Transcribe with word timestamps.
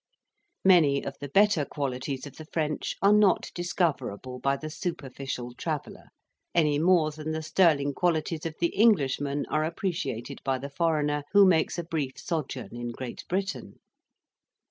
Many 0.65 1.05
of 1.05 1.17
the 1.19 1.29
better 1.29 1.63
qualities 1.63 2.25
of 2.25 2.37
the 2.37 2.47
French 2.51 2.95
are 3.03 3.13
not 3.13 3.51
discoverable 3.53 4.39
by 4.39 4.57
the 4.57 4.71
superficial 4.71 5.53
traveller, 5.53 6.05
any 6.55 6.79
more 6.79 7.11
than 7.11 7.29
the 7.33 7.43
sterling 7.43 7.93
qualities 7.93 8.47
of 8.47 8.55
the 8.59 8.73
Englishman 8.75 9.45
are 9.51 9.63
appreciated 9.63 10.41
by 10.43 10.57
the 10.57 10.71
foreigner 10.71 11.21
who 11.33 11.45
makes 11.45 11.77
a 11.77 11.83
brief 11.83 12.13
sojourn 12.17 12.75
in 12.75 12.87
Great 12.89 13.23
Britain. 13.29 13.79